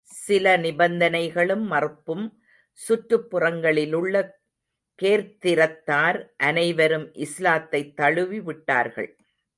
சில 0.01 0.57
நிபந்தனைகளும் 0.57 1.63
மறுப்பும் 1.63 2.25
சுற்றுப் 2.73 3.27
புறங்களிலுள்ள 3.31 4.15
கேர்த்திரத்தார் 5.01 6.27
அனைவரும் 6.37 7.13
இஸ்லாத்தைத் 7.13 7.95
தழுவி 7.95 8.41
விட்டார்கள். 8.41 9.15